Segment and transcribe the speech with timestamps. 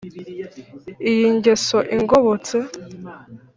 [1.09, 2.57] Iyi ngeso ingobotse,